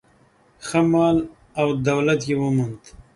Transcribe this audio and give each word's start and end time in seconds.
ښه 0.67 0.81
مال 0.91 1.17
او 1.59 1.67
دولت 1.87 2.21
یې 2.29 2.35
وموند. 2.41 2.81